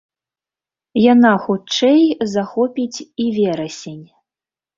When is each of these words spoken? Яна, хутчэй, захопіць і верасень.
Яна, 1.13 1.33
хутчэй, 1.43 2.01
захопіць 2.33 2.99
і 3.27 3.29
верасень. 3.37 4.03